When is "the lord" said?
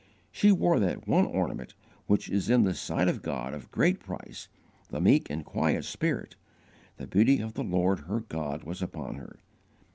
7.53-7.99